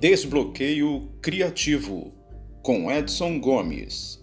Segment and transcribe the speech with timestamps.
[0.00, 2.14] Desbloqueio Criativo,
[2.62, 4.18] com Edson Gomes.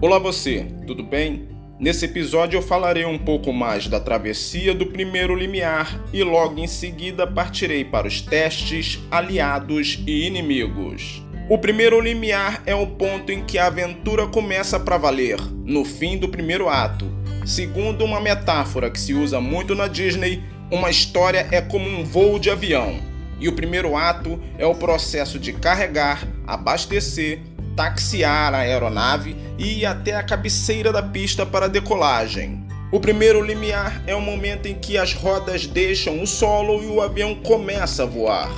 [0.00, 1.48] Olá você, tudo bem?
[1.80, 6.68] Nesse episódio eu falarei um pouco mais da travessia do primeiro limiar e logo em
[6.68, 11.20] seguida partirei para os testes, aliados e inimigos.
[11.50, 16.16] O primeiro limiar é o ponto em que a aventura começa para valer, no fim
[16.16, 17.10] do primeiro ato.
[17.44, 22.38] Segundo uma metáfora que se usa muito na Disney, uma história é como um voo
[22.38, 23.00] de avião.
[23.40, 27.40] E o primeiro ato é o processo de carregar, abastecer,
[27.74, 32.64] taxiar a aeronave e ir até a cabeceira da pista para decolagem.
[32.92, 37.00] O primeiro limiar é o momento em que as rodas deixam o solo e o
[37.00, 38.48] avião começa a voar.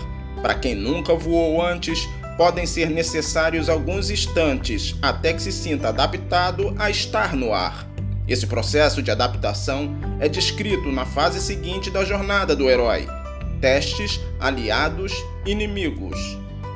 [0.42, 2.06] Para quem nunca voou antes,
[2.42, 7.86] podem ser necessários alguns instantes até que se sinta adaptado a estar no ar.
[8.26, 13.06] Esse processo de adaptação é descrito na fase seguinte da jornada do herói:
[13.60, 15.12] testes, aliados,
[15.46, 16.18] inimigos.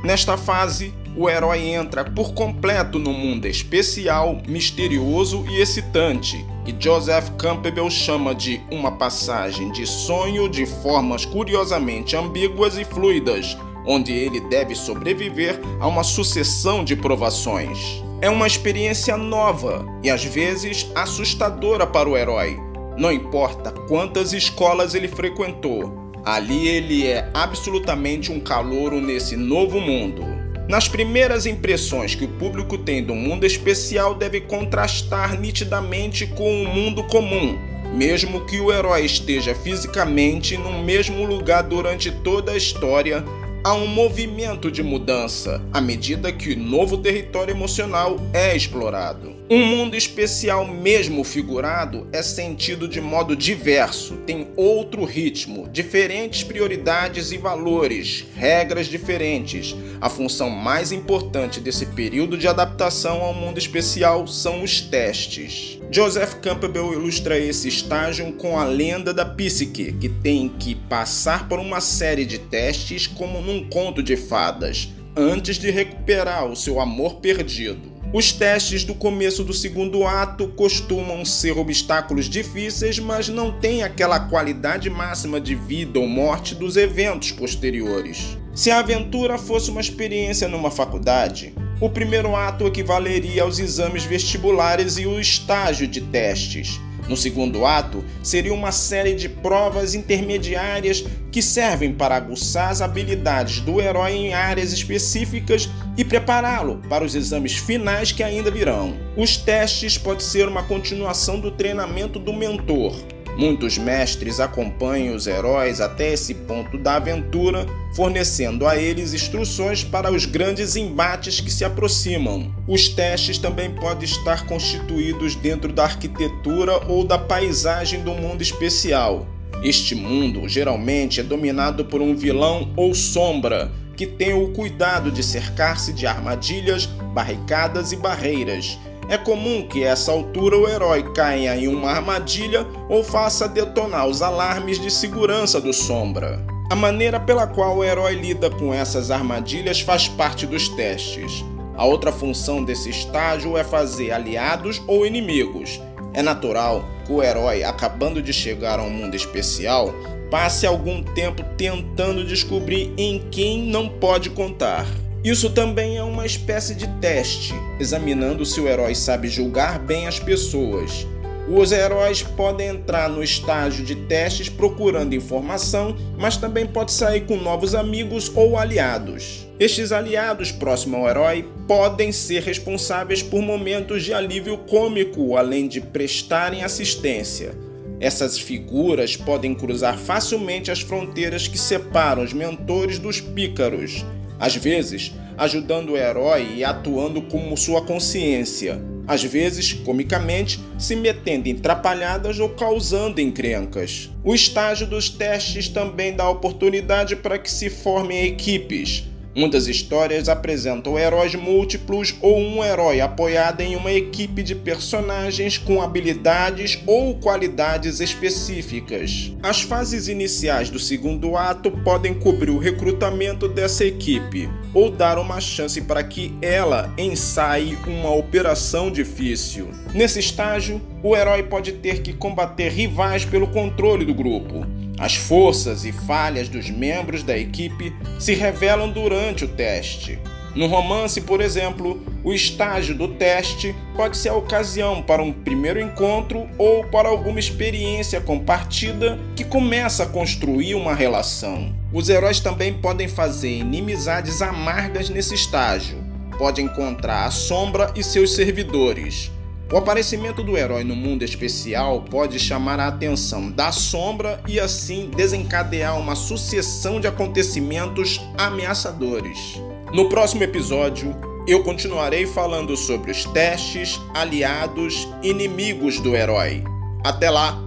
[0.04, 7.30] Nesta fase, o herói entra por completo no mundo especial, misterioso e excitante, que Joseph
[7.30, 14.40] Campbell chama de uma passagem de sonho de formas curiosamente ambíguas e fluidas, onde ele
[14.40, 18.02] deve sobreviver a uma sucessão de provações.
[18.20, 22.58] É uma experiência nova e às vezes assustadora para o herói.
[22.96, 30.24] Não importa quantas escolas ele frequentou, ali ele é absolutamente um calouro nesse novo mundo.
[30.68, 36.66] Nas primeiras impressões que o público tem do mundo especial deve contrastar nitidamente com o
[36.66, 37.56] mundo comum,
[37.94, 43.24] mesmo que o herói esteja fisicamente no mesmo lugar durante toda a história,
[43.67, 49.34] há um movimento de mudança à medida que o novo território emocional é explorado.
[49.50, 57.32] Um mundo especial, mesmo figurado, é sentido de modo diverso, tem outro ritmo, diferentes prioridades
[57.32, 59.75] e valores, regras diferentes.
[60.00, 65.81] A função mais importante desse período de adaptação ao mundo especial são os testes.
[65.91, 71.58] Joseph Campbell ilustra esse estágio com a lenda da psique, que tem que passar por
[71.58, 77.16] uma série de testes como num conto de fadas, antes de recuperar o seu amor
[77.16, 77.94] perdido.
[78.12, 84.20] Os testes do começo do segundo ato costumam ser obstáculos difíceis, mas não têm aquela
[84.20, 88.36] qualidade máxima de vida ou morte dos eventos posteriores.
[88.54, 94.97] Se a aventura fosse uma experiência numa faculdade, o primeiro ato equivaleria aos exames vestibulares
[94.97, 96.81] e o estágio de testes.
[97.09, 103.60] No segundo ato, seria uma série de provas intermediárias que servem para aguçar as habilidades
[103.60, 108.97] do herói em áreas específicas e prepará-lo para os exames finais que ainda virão.
[109.16, 112.97] Os testes podem ser uma continuação do treinamento do mentor,
[113.36, 120.10] Muitos mestres acompanham os heróis até esse ponto da aventura, fornecendo a eles instruções para
[120.10, 122.50] os grandes embates que se aproximam.
[122.66, 129.26] Os testes também podem estar constituídos dentro da arquitetura ou da paisagem do mundo especial.
[129.62, 135.22] Este mundo geralmente é dominado por um vilão ou sombra que tem o cuidado de
[135.22, 138.78] cercar-se de armadilhas, barricadas e barreiras
[139.09, 144.06] é comum que a essa altura o herói caia em uma armadilha ou faça detonar
[144.06, 146.44] os alarmes de segurança do Sombra.
[146.69, 151.44] A maneira pela qual o herói lida com essas armadilhas faz parte dos testes.
[151.77, 155.81] A outra função desse estágio é fazer aliados ou inimigos.
[156.12, 159.94] É natural que o herói, acabando de chegar a um mundo especial,
[160.31, 164.87] passe algum tempo tentando descobrir em quem não pode contar.
[165.26, 170.20] Isso também é uma espécie de teste, examinando se o herói sabe julgar bem as
[170.20, 171.04] pessoas.
[171.48, 177.37] Os heróis podem entrar no estágio de testes procurando informação, mas também pode sair com
[177.37, 179.48] novos amigos ou aliados.
[179.59, 185.81] Estes aliados próximos ao herói podem ser responsáveis por momentos de alívio cômico, além de
[185.81, 187.52] prestarem assistência.
[187.99, 194.05] Essas figuras podem cruzar facilmente as fronteiras que separam os mentores dos pícaros
[194.38, 201.49] às vezes ajudando o herói e atuando como sua consciência, às vezes, comicamente, se metendo
[201.49, 204.11] em trapalhadas ou causando encrencas.
[204.25, 209.05] O estágio dos testes também dá oportunidade para que se formem equipes.
[209.37, 215.83] Muitas histórias apresentam heróis múltiplos ou um herói apoiado em uma equipe de personagens com
[215.83, 219.35] habilidades ou qualidades específicas.
[219.43, 225.38] As fases iniciais do segundo ato podem cobrir o recrutamento dessa equipe ou dar uma
[225.38, 229.69] chance para que ela ensaie uma operação difícil.
[229.93, 234.65] Nesse estágio, o herói pode ter que combater rivais pelo controle do grupo
[234.98, 240.19] as forças e falhas dos membros da equipe se revelam durante o teste.
[240.54, 245.78] No romance, por exemplo, o estágio do teste pode ser a ocasião para um primeiro
[245.78, 251.75] encontro ou para alguma experiência compartida que começa a construir uma relação.
[251.92, 256.02] Os heróis também podem fazer inimizades amargas nesse estágio.
[256.38, 259.31] Pode encontrar a sombra e seus servidores,
[259.72, 265.10] o aparecimento do herói no mundo especial pode chamar a atenção da sombra e assim
[265.10, 269.60] desencadear uma sucessão de acontecimentos ameaçadores.
[269.92, 271.14] No próximo episódio,
[271.48, 276.62] eu continuarei falando sobre os testes, aliados, inimigos do herói.
[277.04, 277.58] Até lá,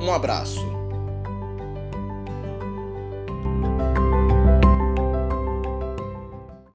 [0.00, 0.73] um abraço.